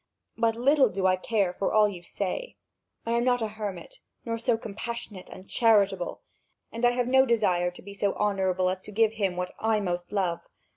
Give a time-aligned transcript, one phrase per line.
[0.35, 2.55] But little do I care for all you say.
[3.05, 6.23] I am not a hermit, nor so compassionate and charitable,
[6.71, 9.79] and I have no desire to be so honourable as to give him what I
[9.79, 10.47] most love.